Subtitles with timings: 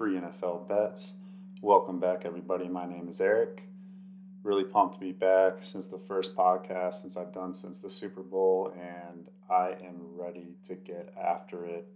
[0.00, 1.12] free NFL bets.
[1.60, 2.68] Welcome back, everybody.
[2.68, 3.64] My name is Eric.
[4.42, 8.22] Really pumped to be back since the first podcast, since I've done since the Super
[8.22, 11.86] Bowl, and I am ready to get after it.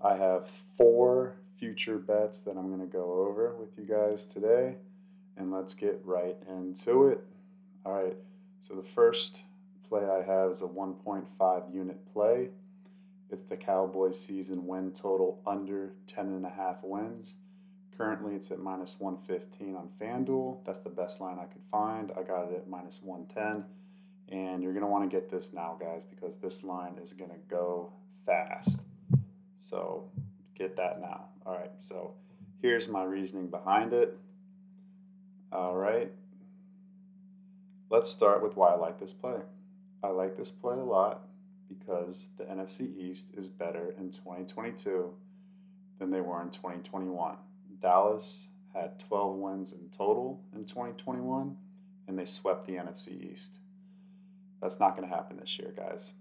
[0.00, 4.74] I have four future bets that I'm going to go over with you guys today,
[5.36, 7.24] and let's get right into it.
[7.86, 8.16] All right,
[8.66, 9.42] so the first
[9.88, 12.48] play I have is a 1.5 unit play.
[13.30, 17.36] It's the Cowboys season win total under 10.5 wins.
[17.96, 20.64] Currently, it's at minus 115 on FanDuel.
[20.64, 22.10] That's the best line I could find.
[22.16, 23.64] I got it at minus 110.
[24.30, 27.30] And you're going to want to get this now, guys, because this line is going
[27.30, 27.92] to go
[28.24, 28.80] fast.
[29.58, 30.10] So
[30.56, 31.26] get that now.
[31.44, 32.14] All right, so
[32.62, 34.18] here's my reasoning behind it.
[35.50, 36.12] All right,
[37.90, 39.40] let's start with why I like this play.
[40.02, 41.27] I like this play a lot
[41.68, 45.14] because the NFC East is better in 2022
[45.98, 47.36] than they were in 2021.
[47.80, 51.56] Dallas had 12 wins in total in 2021
[52.06, 53.54] and they swept the NFC East.
[54.60, 56.14] That's not going to happen this year, guys.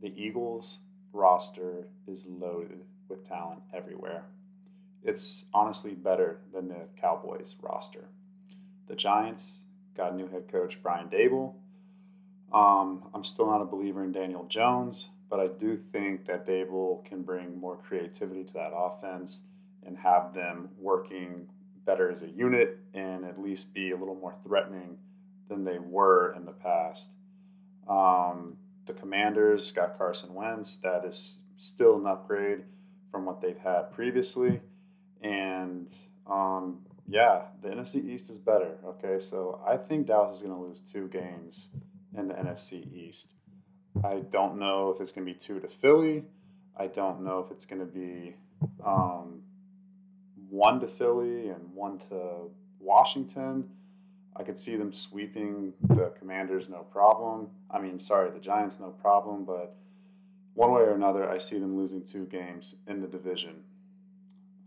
[0.00, 0.80] The Eagles
[1.12, 4.24] roster is loaded with talent everywhere.
[5.02, 8.08] It's honestly better than the Cowboys roster.
[8.88, 9.62] The Giants
[9.96, 11.54] got new head coach Brian Daboll.
[12.54, 17.04] Um, I'm still not a believer in Daniel Jones, but I do think that Daboll
[17.04, 19.42] can bring more creativity to that offense
[19.84, 21.48] and have them working
[21.84, 24.96] better as a unit and at least be a little more threatening
[25.48, 27.10] than they were in the past.
[27.88, 30.76] Um, the Commanders got Carson Wentz.
[30.76, 32.62] That is still an upgrade
[33.10, 34.60] from what they've had previously.
[35.20, 35.88] And
[36.28, 38.76] um, yeah, the NFC East is better.
[38.84, 41.70] Okay, so I think Dallas is going to lose two games
[42.16, 43.32] in the NFC East.
[44.02, 46.24] I don't know if it's going to be two to Philly.
[46.76, 48.34] I don't know if it's going to be
[48.84, 49.42] um,
[50.48, 53.68] one to Philly and one to Washington.
[54.36, 57.50] I could see them sweeping the Commanders, no problem.
[57.70, 59.44] I mean, sorry, the Giants, no problem.
[59.44, 59.76] But
[60.54, 63.62] one way or another, I see them losing two games in the division.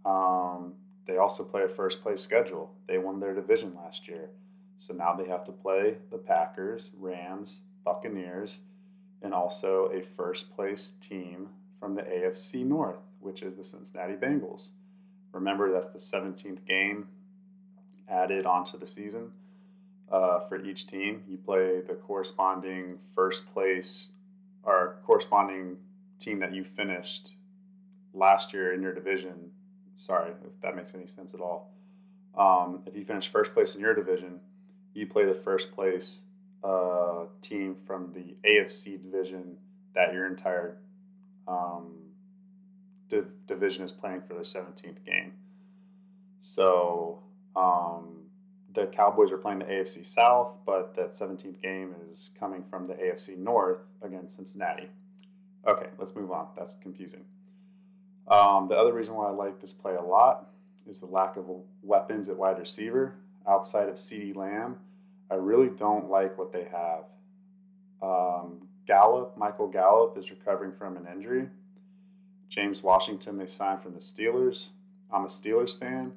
[0.06, 2.74] Um, they also play a first place schedule.
[2.88, 4.30] They won their division last year.
[4.80, 8.60] So now they have to play the Packers, Rams, Buccaneers,
[9.22, 11.50] and also a first place team
[11.80, 14.70] from the AFC North, which is the Cincinnati Bengals.
[15.34, 17.08] Remember, that's the 17th game
[18.10, 19.32] added onto the season
[20.12, 21.24] uh, for each team.
[21.28, 24.12] You play the corresponding first place
[24.64, 25.78] or corresponding
[26.20, 27.32] team that you finished
[28.14, 29.52] last year in your division.
[29.96, 31.74] Sorry if that makes any sense at all.
[32.38, 34.40] Um, if you finish first place in your division,
[34.94, 36.22] you play the first place
[36.64, 39.58] uh, team from the AFC division
[39.94, 40.78] that your entire
[41.48, 41.94] um,
[43.10, 45.34] div- division is playing for their 17th game.
[46.42, 47.20] So
[47.56, 48.24] um,
[48.74, 52.94] the Cowboys are playing the AFC South, but that 17th game is coming from the
[52.94, 54.90] AFC North against Cincinnati.
[55.68, 56.48] Okay, let's move on.
[56.58, 57.26] That's confusing.
[58.28, 60.50] Um, the other reason why I like this play a lot
[60.86, 61.46] is the lack of
[61.82, 63.16] weapons at wide receiver
[63.48, 64.78] outside of CeeDee Lamb.
[65.32, 67.06] I really don't like what they have.
[68.02, 71.50] Um, Gallup, Michael Gallup, is recovering from an injury.
[72.50, 74.70] James Washington, they signed from the Steelers.
[75.12, 76.14] I'm a Steelers fan,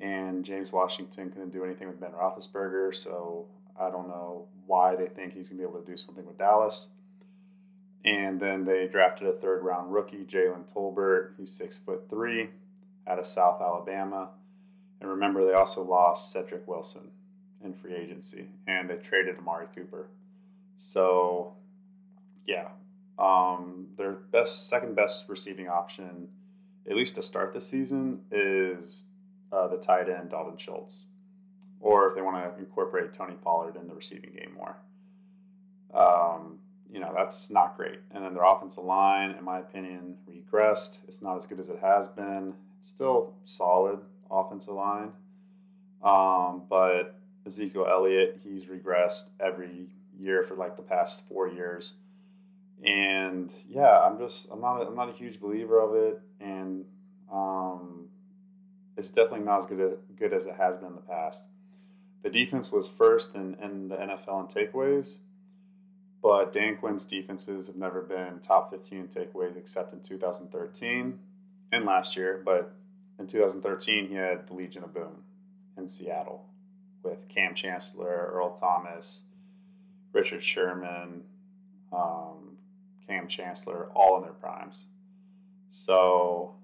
[0.00, 3.46] and James Washington couldn't do anything with Ben Roethlisberger, so
[3.78, 6.38] I don't know why they think he's going to be able to do something with
[6.38, 6.88] Dallas.
[8.04, 11.32] And then they drafted a third round rookie, Jalen Tolbert.
[11.38, 12.50] He's six foot three,
[13.06, 14.30] out of South Alabama.
[15.00, 17.10] And remember, they also lost Cedric Wilson
[17.64, 20.08] in free agency, and they traded Amari Cooper.
[20.76, 21.54] So,
[22.46, 22.68] yeah,
[23.18, 26.28] um, their best, second best receiving option,
[26.88, 29.06] at least to start the season, is
[29.52, 31.06] uh, the tight end Dalton Schultz,
[31.80, 34.76] or if they want to incorporate Tony Pollard in the receiving game more.
[35.94, 36.58] Um,
[36.90, 37.98] you know that's not great.
[38.12, 40.98] And then their offensive line, in my opinion, regressed.
[41.08, 42.54] It's not as good as it has been.
[42.78, 43.98] It's still solid
[44.34, 45.12] offensive line,
[46.02, 49.88] um, but Ezekiel Elliott, he's regressed every
[50.18, 51.94] year for like the past four years.
[52.84, 56.84] And yeah, I'm just I'm not a, I'm not a huge believer of it, and
[57.32, 58.08] um,
[58.96, 61.44] it's definitely not as good as, good as it has been in the past.
[62.22, 65.18] The defense was first in, in the NFL in takeaways,
[66.22, 71.18] but Dan Quinn's defenses have never been top 15 takeaways except in 2013
[71.72, 72.42] and last year.
[72.44, 72.74] But
[73.18, 75.22] in 2013, he had the Legion of Boom
[75.76, 76.46] in Seattle
[77.02, 79.24] with Kam Chancellor, Earl Thomas,
[80.12, 81.22] Richard Sherman,
[81.92, 82.56] um,
[83.06, 84.86] Kam Chancellor, all in their primes.
[85.70, 86.54] So,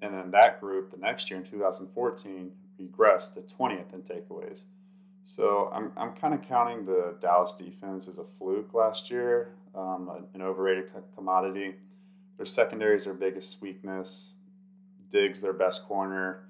[0.00, 4.62] And then that group, the next year in 2014, regressed to 20th in takeaways.
[5.24, 10.08] So I'm, I'm kind of counting the Dallas defense as a fluke last year, um,
[10.32, 11.74] an overrated commodity.
[12.36, 14.32] Their secondary is their biggest weakness.
[15.10, 16.44] Diggs their best corner.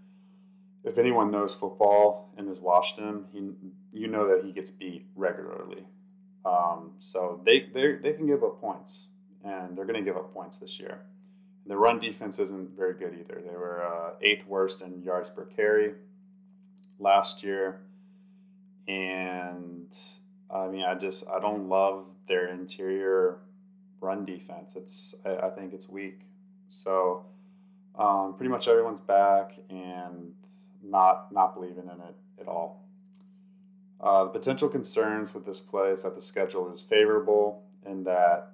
[0.84, 3.50] If anyone knows football and has watched him, he
[3.93, 5.87] you know that he gets beat regularly.
[6.44, 9.08] Um, so they they they can give up points,
[9.44, 11.02] and they're going to give up points this year.
[11.66, 13.43] The run defense isn't very good either.
[13.44, 15.94] They were uh, eighth worst in yards per carry
[16.99, 17.81] last year,
[18.87, 19.94] and
[20.50, 23.38] I mean I just I don't love their interior
[24.00, 24.75] run defense.
[24.76, 26.20] It's I, I think it's weak.
[26.69, 27.26] So
[27.96, 30.32] um, pretty much everyone's back and
[30.82, 32.85] not not believing in it at all.
[34.00, 38.52] Uh, the potential concerns with this play is that the schedule is favorable and that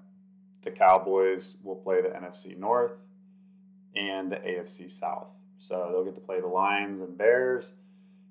[0.62, 2.92] the Cowboys will play the NFC North
[3.94, 5.28] and the AFC South.
[5.58, 7.72] So they'll get to play the Lions and Bears,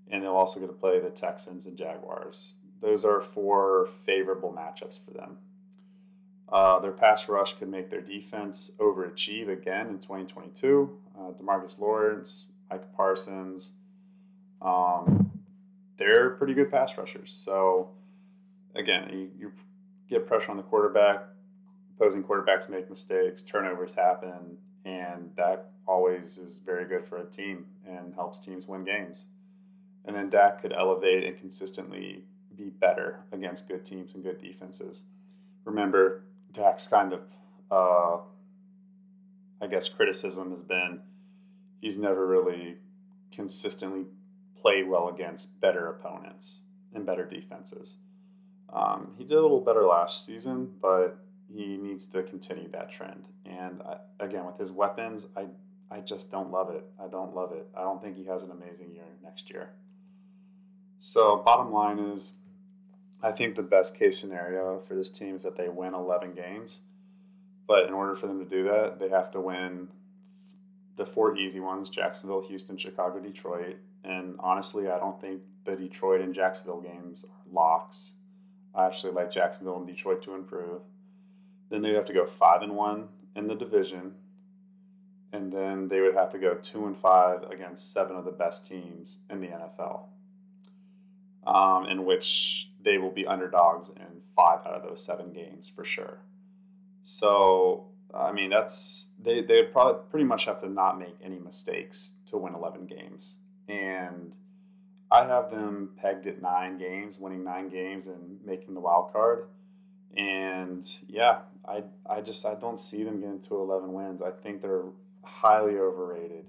[0.09, 2.53] and they'll also get to play the Texans and Jaguars.
[2.81, 5.37] Those are four favorable matchups for them.
[6.53, 10.87] Uh, their pass rush could make their defense overachieve again in 2022.
[11.17, 13.71] Uh, Demarcus Lawrence, Micah Parsons,
[14.61, 15.31] um,
[15.97, 17.31] they're pretty good pass rushers.
[17.31, 17.89] So,
[18.75, 19.51] again, you, you
[20.07, 21.23] get pressure on the quarterback,
[21.97, 27.65] opposing quarterbacks make mistakes, turnovers happen, and that always is very good for a team
[27.87, 29.25] and helps teams win games.
[30.05, 32.25] And then Dak could elevate and consistently
[32.55, 35.03] be better against good teams and good defenses.
[35.65, 36.23] Remember,
[36.53, 37.21] Dak's kind of,
[37.71, 38.17] uh,
[39.61, 41.01] I guess, criticism has been
[41.81, 42.77] he's never really
[43.31, 44.05] consistently
[44.59, 46.59] played well against better opponents
[46.93, 47.97] and better defenses.
[48.71, 51.19] Um, he did a little better last season, but
[51.53, 53.25] he needs to continue that trend.
[53.45, 55.47] And I, again, with his weapons, I
[55.91, 56.83] I just don't love it.
[56.99, 57.67] I don't love it.
[57.77, 59.69] I don't think he has an amazing year next year.
[60.99, 62.33] So, bottom line is,
[63.23, 66.81] I think the best case scenario for this team is that they win 11 games.
[67.65, 69.87] But in order for them to do that, they have to win
[70.97, 73.77] the four easy ones Jacksonville, Houston, Chicago, Detroit.
[74.03, 78.11] And honestly, I don't think the Detroit and Jacksonville games are locks.
[78.75, 80.81] I actually like Jacksonville and Detroit to improve.
[81.69, 84.15] Then they'd have to go 5 and 1 in the division.
[85.31, 88.67] And then they would have to go 2 and 5 against seven of the best
[88.67, 90.01] teams in the NFL,
[91.47, 95.83] um, in which they will be underdogs in five out of those seven games for
[95.83, 96.19] sure.
[97.03, 102.11] So, I mean, that's they they probably pretty much have to not make any mistakes
[102.27, 103.35] to win 11 games.
[103.67, 104.33] And
[105.11, 109.47] I have them pegged at nine games, winning nine games and making the wild card.
[110.15, 114.21] And yeah, I I just I don't see them getting to 11 wins.
[114.21, 114.85] I think they're
[115.23, 116.45] highly overrated.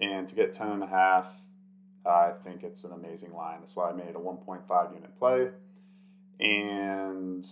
[0.00, 1.28] And to get 10 and a half,
[2.04, 3.58] I think it's an amazing line.
[3.60, 5.50] That's why I made a 1.5 unit play.
[6.40, 7.46] And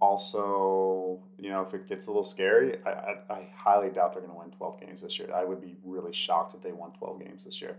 [0.00, 4.22] also, you know, if it gets a little scary, I, I, I highly doubt they're
[4.22, 5.30] going to win 12 games this year.
[5.34, 7.76] I would be really shocked if they won 12 games this year.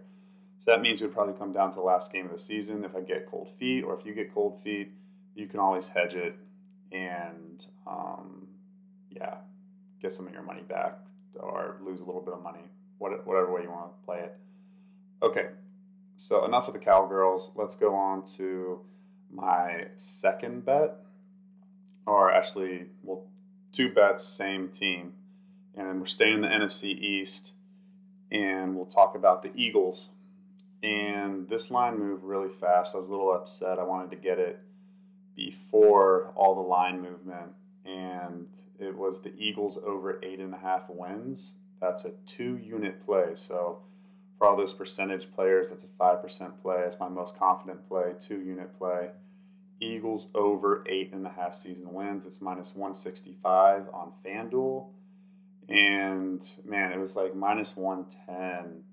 [0.60, 2.84] So that means it would probably come down to the last game of the season.
[2.84, 4.92] If I get cold feet, or if you get cold feet,
[5.36, 6.36] you can always hedge it
[6.92, 8.48] and, um,
[9.10, 9.36] yeah,
[10.02, 10.98] get some of your money back
[11.40, 12.64] or lose a little bit of money,
[12.98, 14.38] whatever way you want to play it.
[15.22, 15.50] Okay,
[16.18, 17.52] so enough of the Cowgirls.
[17.56, 18.82] Let's go on to
[19.36, 20.98] my second bet,
[22.08, 23.26] are actually, well,
[23.72, 25.14] two bets, same team.
[25.76, 27.52] And we're staying in the NFC East,
[28.32, 30.10] and we'll talk about the Eagles.
[30.82, 32.96] And this line moved really fast.
[32.96, 33.80] I was a little upset.
[33.80, 34.60] I wanted to get it
[35.36, 37.54] before all the line movement,
[37.86, 38.48] and
[38.80, 41.56] it was the Eagles over eight and a half wins.
[41.82, 43.32] That's a two unit play.
[43.36, 43.80] So
[44.38, 46.82] for all those percentage players, that's a 5% play.
[46.84, 49.10] That's my most confident play, two unit play.
[49.80, 52.26] Eagles over eight and a half season wins.
[52.26, 54.88] It's minus 165 on FanDuel.
[55.68, 58.84] And man, it was like minus 110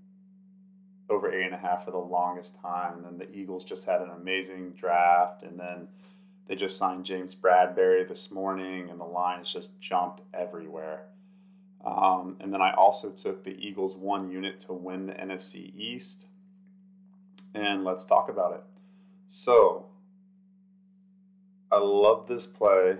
[1.11, 2.99] over eight and a half for the longest time.
[2.99, 5.43] And then the Eagles just had an amazing draft.
[5.43, 5.89] And then
[6.49, 11.05] they just signed James Bradberry this morning, and the lines just jumped everywhere.
[11.85, 16.27] Um, and then I also took the Eagles one unit to win the NFC East.
[17.55, 18.62] And let's talk about it.
[19.29, 19.87] So,
[21.73, 22.99] I love this play.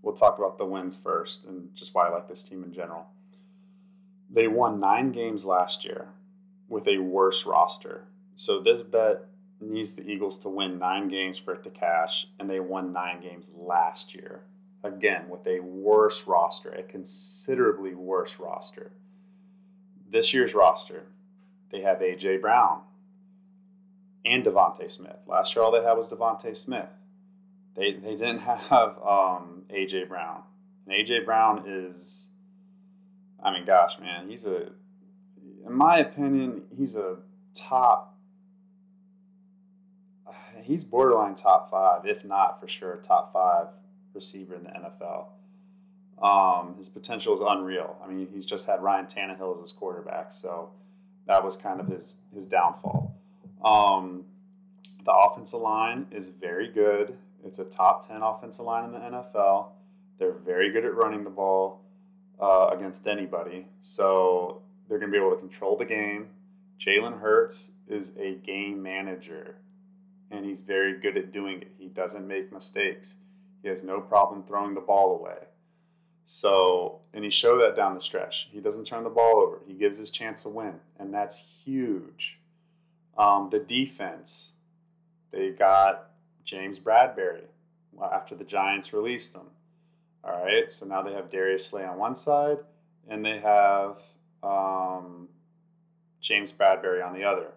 [0.00, 3.04] We'll talk about the wins first and just why I like this team in general.
[4.30, 6.08] They won nine games last year
[6.70, 8.04] with a worse roster.
[8.36, 9.26] So, this bet
[9.60, 13.20] needs the Eagles to win nine games for it to cash, and they won nine
[13.20, 14.40] games last year
[14.82, 18.92] again with a worse roster, a considerably worse roster.
[20.10, 21.04] this year's roster,
[21.70, 22.80] they have AJ Brown
[24.24, 25.18] and DeVonta Smith.
[25.26, 26.88] Last year, all they had was DeVonta Smith.
[27.76, 30.42] They they didn't have um, AJ Brown,
[30.86, 32.28] and AJ Brown is,
[33.42, 34.70] I mean, gosh, man, he's a,
[35.66, 37.18] in my opinion, he's a
[37.54, 38.18] top.
[40.62, 43.68] He's borderline top five, if not for sure top five
[44.12, 45.26] receiver in the NFL.
[46.22, 47.96] Um, his potential is unreal.
[48.04, 50.70] I mean, he's just had Ryan Tannehill as his quarterback, so
[51.26, 53.16] that was kind of his his downfall.
[53.64, 54.24] Um,
[55.04, 57.16] the offensive line is very good.
[57.44, 59.68] It's a top ten offensive line in the NFL.
[60.18, 61.80] They're very good at running the ball
[62.40, 66.28] uh, against anybody, so they're going to be able to control the game.
[66.78, 69.56] Jalen Hurts is a game manager,
[70.30, 71.72] and he's very good at doing it.
[71.78, 73.16] He doesn't make mistakes.
[73.62, 75.46] He has no problem throwing the ball away.
[76.26, 78.48] So, and he showed that down the stretch.
[78.52, 79.60] He doesn't turn the ball over.
[79.66, 82.38] He gives his chance to win, and that's huge.
[83.18, 84.52] Um, the defense,
[85.32, 86.09] they got
[86.44, 87.44] James Bradberry
[88.12, 89.48] after the Giants released him.
[90.22, 92.58] All right, so now they have Darius Slay on one side,
[93.08, 93.98] and they have
[94.42, 95.28] um,
[96.20, 97.52] James Bradberry on the other.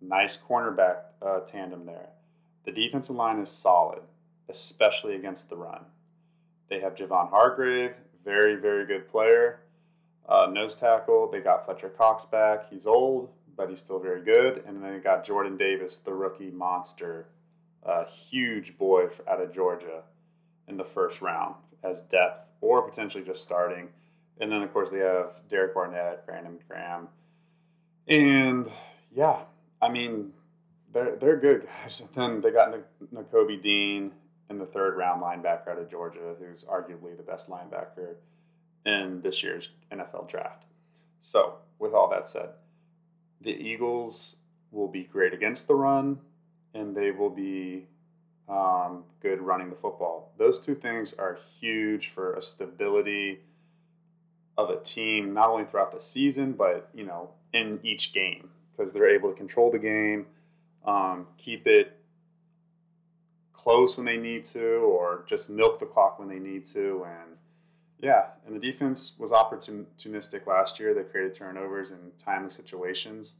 [0.00, 2.08] Nice cornerback uh, tandem there.
[2.64, 4.00] The defensive line is solid,
[4.48, 5.84] especially against the run.
[6.68, 7.94] They have Javon Hargrave,
[8.24, 9.60] very, very good player.
[10.26, 12.70] Uh, nose tackle, they got Fletcher Cox back.
[12.70, 14.62] He's old, but he's still very good.
[14.66, 17.26] And then they got Jordan Davis, the rookie monster,
[17.84, 20.02] a huge boy out of Georgia
[20.68, 23.88] in the first round as depth or potentially just starting.
[24.40, 27.08] And then, of course, they have Derek Barnett, Brandon Graham.
[28.08, 28.70] And
[29.14, 29.40] yeah,
[29.80, 30.32] I mean,
[30.92, 32.00] they're, they're good guys.
[32.00, 32.74] And then they got
[33.12, 34.12] Nakobe Dean
[34.50, 38.16] in the third round linebacker out of Georgia, who's arguably the best linebacker
[38.84, 40.64] in this year's NFL draft.
[41.20, 42.50] So, with all that said,
[43.40, 44.36] the Eagles
[44.70, 46.18] will be great against the run,
[46.74, 47.86] and they will be
[48.48, 50.32] um, good running the football.
[50.38, 53.40] Those two things are huge for a stability
[54.56, 58.92] of a team, not only throughout the season, but you know, in each game, because
[58.92, 60.26] they're able to control the game,
[60.84, 61.96] um, keep it
[63.52, 67.04] close when they need to, or just milk the clock when they need to.
[67.06, 67.36] And
[68.00, 70.92] yeah, and the defense was opportunistic last year.
[70.92, 73.34] They created turnovers in timely situations.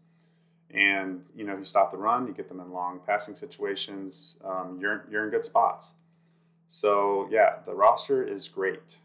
[0.74, 4.36] And you know, you stop the run, you get them in long passing situations.
[4.44, 5.92] Um, you're you're in good spots.
[6.68, 8.98] So yeah, the roster is great.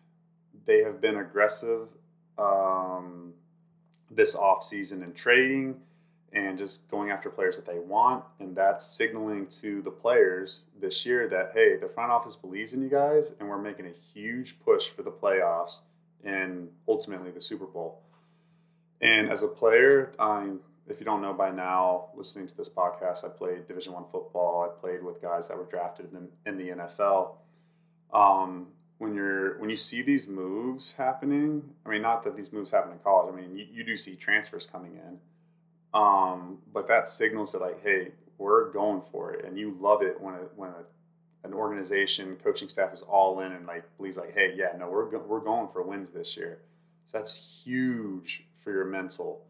[0.65, 1.89] They have been aggressive
[2.37, 3.33] um,
[4.09, 5.75] this off season in trading
[6.31, 8.23] and just going after players that they want.
[8.39, 12.81] And that's signaling to the players this year that, hey, the front office believes in
[12.81, 15.79] you guys, and we're making a huge push for the playoffs
[16.23, 18.01] and ultimately the Super Bowl.
[19.01, 20.59] And as a player, um,
[20.89, 24.63] if you don't know by now, listening to this podcast, I played Division One football.
[24.63, 27.35] I played with guys that were drafted in, in the NFL.
[28.13, 28.67] Um,
[28.97, 32.91] when you're when you see these moves happening, I mean, not that these moves happen
[32.91, 33.33] in college.
[33.33, 35.19] I mean, you, you do see transfers coming in
[35.93, 40.19] um, but that signals that like, hey, we're going for it, and you love it
[40.21, 44.33] when a, when a, an organization, coaching staff is all in and like believes like,
[44.33, 46.59] hey, yeah, no, we're go- we're going for wins this year.
[47.11, 49.41] So that's huge for your mental.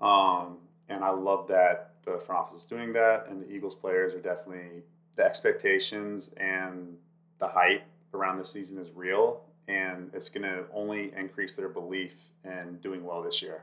[0.00, 0.58] Um,
[1.00, 4.20] and I love that the front office is doing that, and the Eagles players are
[4.20, 4.82] definitely
[5.16, 6.98] the expectations and
[7.38, 12.12] the hype around this season is real, and it's going to only increase their belief
[12.44, 13.62] in doing well this year.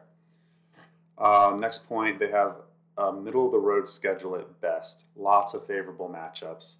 [1.16, 2.56] Uh, next point, they have
[2.98, 5.04] a middle of the road schedule at best.
[5.16, 6.78] Lots of favorable matchups.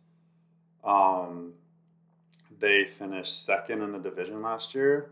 [0.84, 1.54] Um,
[2.60, 5.12] they finished second in the division last year,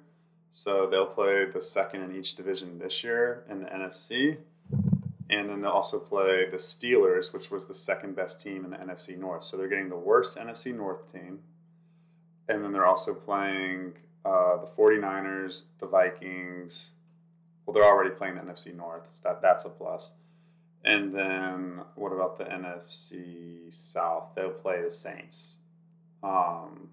[0.51, 4.37] so they'll play the second in each division this year in the NFC.
[5.29, 8.77] And then they'll also play the Steelers, which was the second best team in the
[8.77, 9.43] NFC North.
[9.45, 11.39] So they're getting the worst NFC North team.
[12.47, 16.91] And then they're also playing uh, the 49ers, the Vikings,
[17.65, 20.11] well, they're already playing the NFC North, so that that's a plus.
[20.83, 24.29] And then what about the NFC South?
[24.35, 25.55] They'll play the Saints.
[26.21, 26.89] Um,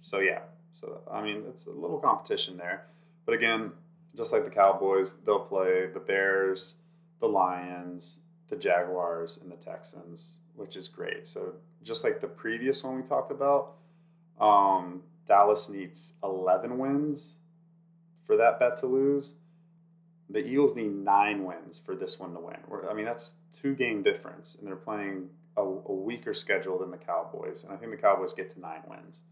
[0.00, 0.40] so yeah,
[0.72, 2.86] so I mean it's a little competition there,
[3.26, 3.72] but again,
[4.16, 6.74] just like the Cowboys, they'll play the Bears,
[7.24, 11.26] the Lions, the Jaguars, and the Texans, which is great.
[11.26, 13.74] So just like the previous one we talked about,
[14.40, 17.36] um, Dallas needs eleven wins
[18.26, 19.34] for that bet to lose
[20.30, 22.56] the Eagles need nine wins for this one to win.
[22.88, 26.96] I mean, that's two game difference, and they're playing a, a, weaker schedule than the
[26.96, 29.22] Cowboys, and I think the Cowboys get to nine wins.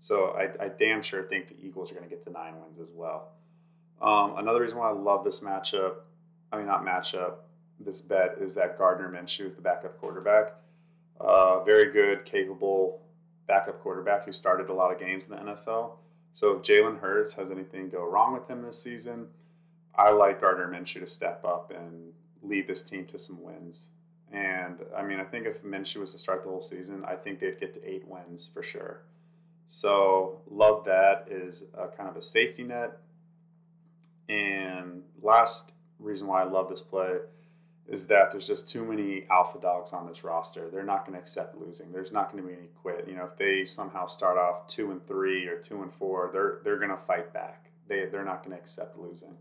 [0.00, 2.80] So I, I damn sure think the Eagles are going to get to nine wins
[2.80, 3.32] as well.
[4.00, 5.94] Um, another reason why I love this matchup
[6.52, 7.34] I mean, not matchup,
[7.80, 10.54] this bet is that Gardner Minshew is the backup quarterback.
[11.20, 13.02] Uh, very good, capable
[13.46, 15.92] backup quarterback who started a lot of games in the NFL.
[16.32, 19.28] So if Jalen Hurts has anything go wrong with him this season,
[19.94, 23.88] I like Gardner Minshew to step up and lead this team to some wins.
[24.32, 27.40] And I mean, I think if Minshew was to start the whole season, I think
[27.40, 29.02] they'd get to eight wins for sure.
[29.66, 32.98] So love that is a kind of a safety net.
[34.28, 37.18] And last reason why I love this play
[37.88, 40.70] is that there's just too many alpha dogs on this roster.
[40.70, 41.92] They're not going to accept losing.
[41.92, 43.06] There's not going to be any quit.
[43.08, 46.60] You know, if they somehow start off two and three or two and four, they're
[46.64, 47.70] they're going to fight back.
[47.88, 49.36] They they're not going to accept losing.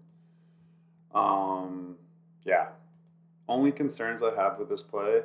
[1.14, 1.98] Um,
[2.44, 2.68] yeah.
[3.48, 5.22] Only concerns I have with this play,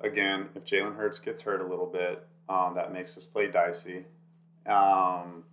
[0.00, 4.04] again, if Jalen Hurts gets hurt a little bit, um, that makes this play dicey.
[4.66, 5.44] Um,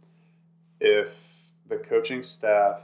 [0.80, 2.82] if the coaching staff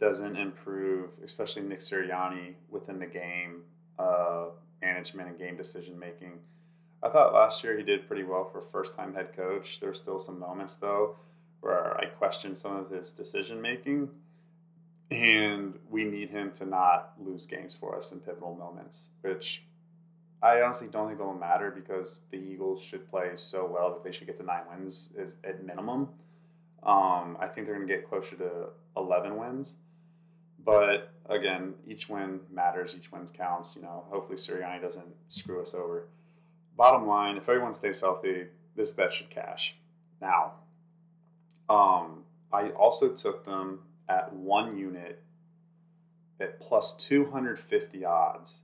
[0.00, 3.62] doesn't improve, especially Nick Sirianni within the game
[3.98, 4.46] uh,
[4.82, 6.38] management and game decision making.
[7.02, 9.78] I thought last year he did pretty well for first time head coach.
[9.80, 11.16] There were still some moments though
[11.60, 14.10] where I questioned some of his decision making,
[15.10, 19.62] and we need him to not lose games for us in pivotal moments, which
[20.42, 24.12] I honestly don't think will matter because the Eagles should play so well that they
[24.12, 26.10] should get to nine wins is at minimum.
[26.84, 29.74] Um, I think they're going to get closer to 11 wins.
[30.64, 32.94] But again, each win matters.
[32.96, 33.74] Each win counts.
[33.76, 36.08] You know, hopefully Sirianni doesn't screw us over.
[36.76, 39.76] Bottom line, if everyone stays healthy, this bet should cash.
[40.20, 40.54] Now,
[41.68, 45.22] um, I also took them at one unit
[46.40, 48.56] at plus 250 odds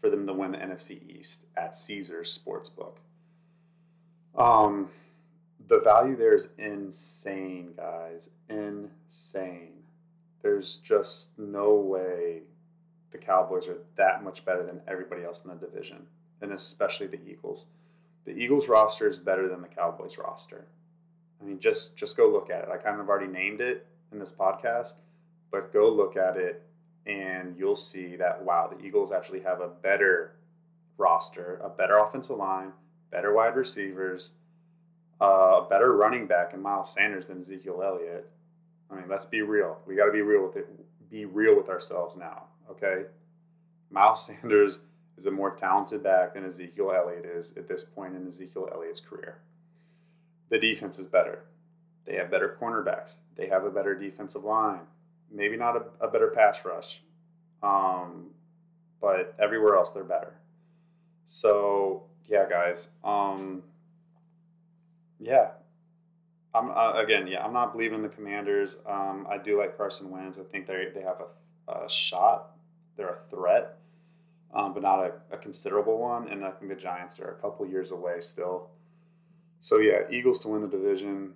[0.00, 2.96] for them to win the NFC East at Caesars Sportsbook.
[4.36, 4.90] Um,
[5.68, 8.30] the value there is insane, guys.
[8.48, 9.72] Insane.
[10.42, 12.42] There's just no way
[13.10, 16.06] the Cowboys are that much better than everybody else in the division,
[16.40, 17.66] and especially the Eagles.
[18.24, 20.66] The Eagles roster is better than the Cowboys roster.
[21.40, 22.68] I mean, just just go look at it.
[22.72, 24.94] I kind of already named it in this podcast,
[25.50, 26.62] but go look at it
[27.06, 30.32] and you'll see that wow, the Eagles actually have a better
[30.98, 32.72] roster, a better offensive line,
[33.10, 34.32] better wide receivers,
[35.20, 38.30] uh, a better running back in Miles Sanders than Ezekiel Elliott.
[38.90, 39.78] I mean, let's be real.
[39.86, 40.68] We got to be real with it.
[41.10, 43.04] Be real with ourselves now, okay?
[43.90, 44.80] Miles Sanders
[45.16, 49.00] is a more talented back than Ezekiel Elliott is at this point in Ezekiel Elliott's
[49.00, 49.38] career.
[50.50, 51.44] The defense is better.
[52.06, 53.12] They have better cornerbacks.
[53.36, 54.80] They have a better defensive line.
[55.30, 57.02] Maybe not a, a better pass rush,
[57.62, 58.28] um,
[59.00, 60.34] but everywhere else they're better.
[61.26, 62.88] So yeah, guys.
[63.04, 63.62] Um,
[65.18, 65.50] yeah,
[66.54, 68.76] I'm uh, again, yeah, I'm not believing the Commanders.
[68.86, 70.38] Um, I do like Carson Wentz.
[70.38, 71.20] I think they they have
[71.68, 72.50] a, a shot.
[72.96, 73.78] They're a threat,
[74.54, 76.28] um, but not a, a, considerable one.
[76.28, 78.70] And I think the Giants are a couple years away still.
[79.60, 81.34] So yeah, Eagles to win the division,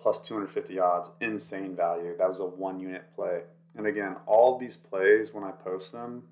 [0.00, 2.14] plus 250 odds, insane value.
[2.16, 3.42] That was a one unit play.
[3.76, 6.22] And again, all these plays when I post them,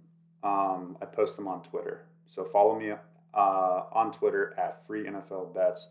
[0.42, 2.06] um, I post them on Twitter.
[2.26, 2.92] So follow me
[3.34, 5.88] uh, on Twitter at Free NFL Bets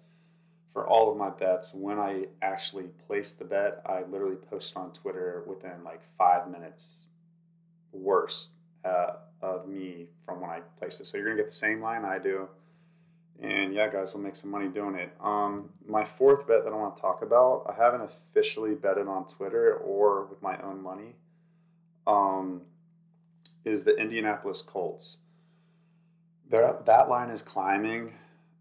[0.74, 4.92] for all of my bets, when I actually place the bet, I literally post on
[4.92, 7.04] Twitter within like five minutes
[7.92, 8.50] worse
[8.84, 11.06] uh, of me from when I placed it.
[11.06, 12.50] So you're gonna get the same line I do,
[13.42, 15.14] and yeah, guys, we'll make some money doing it.
[15.22, 19.28] Um, my fourth bet that I want to talk about, I haven't officially betted on
[19.28, 21.16] Twitter or with my own money,
[22.08, 22.62] um,
[23.66, 25.18] is the Indianapolis Colts.
[26.50, 28.14] There, that line is climbing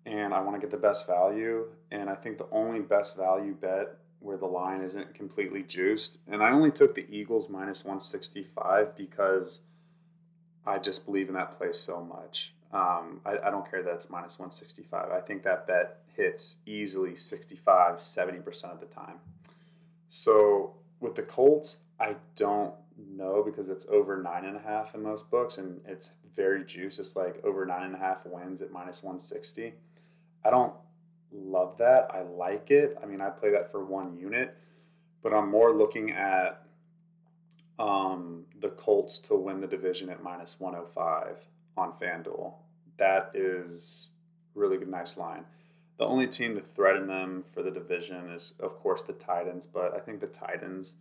[0.06, 1.66] and I want to get the best value.
[1.90, 6.42] And I think the only best value bet where the line isn't completely juiced, and
[6.42, 9.60] I only took the Eagles minus 165 because
[10.64, 12.54] I just believe in that play so much.
[12.72, 15.10] Um, I, I, don't care that it's minus 165.
[15.10, 19.16] I think that bet hits easily 65, 70% of the time.
[20.08, 25.02] So with the Colts, I don't know because it's over nine and a half in
[25.02, 26.98] most books and it's very juiced.
[26.98, 29.74] It's like over nine and a half wins at minus 160.
[30.44, 30.74] I don't
[31.32, 32.08] love that.
[32.12, 32.96] I like it.
[33.02, 34.56] I mean, I play that for one unit,
[35.22, 36.62] but I'm more looking at
[37.78, 41.36] um, the Colts to win the division at minus 105
[41.76, 42.54] on FanDuel.
[42.98, 44.08] That is
[44.54, 45.44] really good, nice line.
[45.98, 49.94] The only team to threaten them for the division is, of course, the Titans, but
[49.94, 50.94] I think the Titans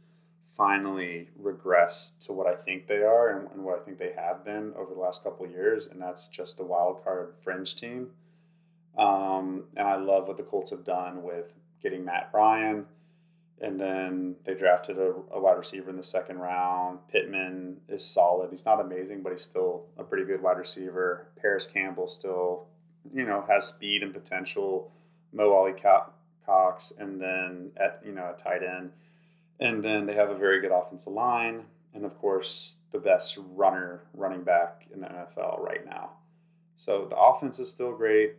[0.56, 4.44] finally regress to what I think they are and, and what I think they have
[4.46, 8.10] been over the last couple years, and that's just a wild card fringe team.
[8.98, 11.46] Um, and I love what the Colts have done with
[11.82, 12.86] getting Matt Ryan
[13.62, 17.00] And then they drafted a, a, wide receiver in the second round.
[17.12, 18.52] Pittman is solid.
[18.52, 21.28] He's not amazing, but he's still a pretty good wide receiver.
[21.40, 22.68] Parris Campbell still,
[23.14, 24.92] you know, has speed and potential.
[25.34, 28.92] Mo Alie-Cox, and then at you know a tight end,
[29.60, 34.02] and then they have a very good offensive line, and of course the best runner
[34.14, 36.12] running back in the NFL right now.
[36.76, 38.36] So the offense is still great.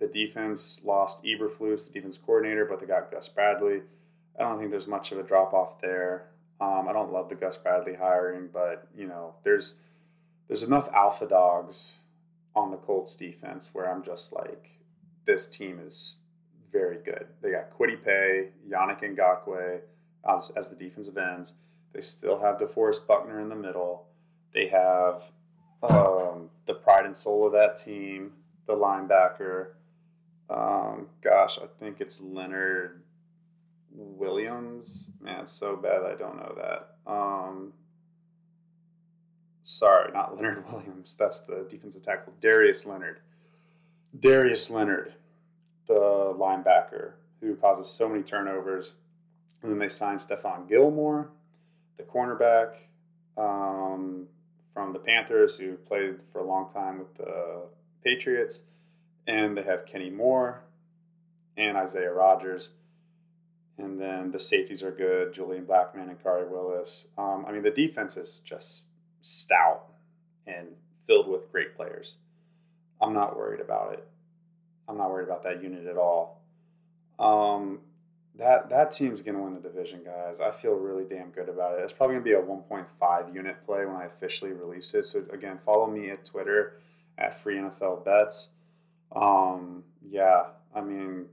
[0.00, 3.80] The defense lost Eberflus, the defense coordinator, but they got Gus Bradley.
[4.38, 6.28] I don't think there's much of a drop off there.
[6.60, 9.74] Um, I don't love the Gus Bradley hiring, but you know, there's
[10.46, 11.96] there's enough alpha dogs
[12.54, 14.70] on the Colts defense where I'm just like,
[15.26, 16.14] this team is
[16.72, 17.26] very good.
[17.42, 19.80] They got Kwity Paye, Yannick Ngakoue
[20.28, 21.52] as, as the defensive ends.
[21.92, 24.06] They still have DeForest Buckner in the middle.
[24.52, 25.22] They have
[25.82, 28.32] um, the pride and soul of that team,
[28.66, 29.68] the linebacker.
[30.50, 33.02] Um, gosh, I think it's Leonard
[33.92, 35.10] Williams.
[35.20, 37.10] Man, it's so bad I don't know that.
[37.10, 37.72] Um,
[39.62, 41.14] sorry, not Leonard Williams.
[41.18, 42.32] That's the defensive tackle.
[42.40, 43.20] Darius Leonard.
[44.18, 45.14] Darius Leonard,
[45.86, 48.92] the linebacker who causes so many turnovers.
[49.62, 51.30] And then they signed Stephon Gilmore,
[51.96, 52.74] the cornerback
[53.36, 54.26] um,
[54.72, 57.62] from the Panthers, who played for a long time with the
[58.04, 58.62] Patriots.
[59.28, 60.64] And they have Kenny Moore
[61.56, 62.70] and Isaiah Rodgers.
[63.76, 67.06] And then the safeties are good, Julian Blackmon and Khari Willis.
[67.16, 68.84] Um, I mean, the defense is just
[69.22, 69.84] stout
[70.46, 70.68] and
[71.06, 72.14] filled with great players.
[73.00, 74.04] I'm not worried about it.
[74.88, 76.42] I'm not worried about that unit at all.
[77.18, 77.80] Um,
[78.36, 80.38] that that team's going to win the division, guys.
[80.40, 81.82] I feel really damn good about it.
[81.82, 85.04] It's probably going to be a 1.5 unit play when I officially release it.
[85.04, 86.80] So again, follow me at Twitter
[87.18, 88.48] at Free NFL Bets.
[89.14, 90.44] Um, yeah,
[90.74, 91.26] I mean,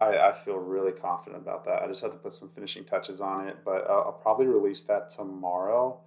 [0.00, 1.82] I, I feel really confident about that.
[1.82, 4.82] I just have to put some finishing touches on it, but I'll, I'll probably release
[4.82, 5.98] that tomorrow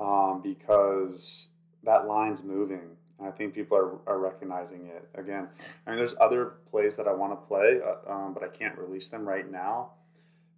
[0.00, 1.48] um, because
[1.84, 2.96] that line's moving.
[3.18, 5.08] And I think people are, are recognizing it.
[5.14, 5.48] Again,
[5.86, 8.76] I mean, there's other plays that I want to play, uh, um, but I can't
[8.76, 9.92] release them right now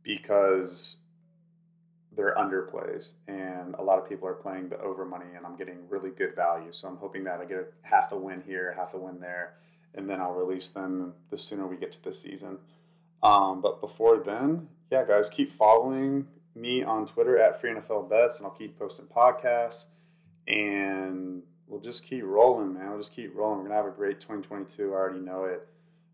[0.03, 0.97] because
[2.19, 3.13] they're underplays.
[3.29, 6.35] And a lot of people are playing the over money, and I'm getting really good
[6.35, 6.73] value.
[6.73, 9.55] So I'm hoping that I get a half a win here, half a win there,
[9.95, 12.59] and then I'll release them the sooner we get to the season.
[13.23, 16.27] Um, but before then, yeah, guys, keep following
[16.57, 19.87] me on Twitter at Free NFL Bets, and I'll keep posting podcasts.
[20.49, 22.91] And we'll just keep rolling, man.
[22.91, 23.59] We'll just keep rolling.
[23.59, 24.93] We're gonna have a great 2022.
[24.93, 25.69] I already know it.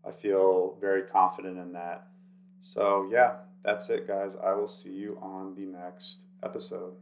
[0.07, 2.07] I feel very confident in that.
[2.61, 4.33] So yeah, that's it, guys.
[4.43, 6.93] I will see you on the next episode.